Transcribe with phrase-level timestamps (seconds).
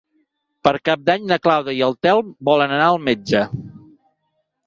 [0.67, 3.45] Per Cap d'Any na Clàudia i en Telm volen anar al metge.